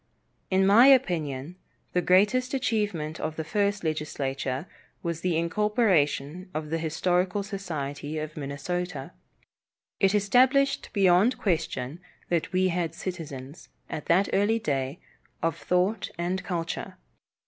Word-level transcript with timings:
In 0.49 0.65
my 0.65 0.87
opinion, 0.87 1.57
the 1.93 2.01
greatest 2.01 2.55
achievement 2.55 3.19
of 3.19 3.35
the 3.35 3.43
first 3.43 3.83
legislature 3.83 4.65
was 5.03 5.21
the 5.21 5.37
incorporation 5.37 6.49
of 6.55 6.71
the 6.71 6.79
Historical 6.79 7.43
Society 7.43 8.17
of 8.17 8.35
Minnesota. 8.35 9.11
It 9.99 10.15
established 10.15 10.89
beyond 10.91 11.37
question 11.37 11.99
that 12.29 12.51
we 12.51 12.69
had 12.69 12.95
citizens, 12.95 13.69
at 13.91 14.07
that 14.07 14.27
early 14.33 14.57
day, 14.57 14.99
of 15.43 15.55
thought 15.55 16.09
and 16.17 16.43
culture. 16.43 16.95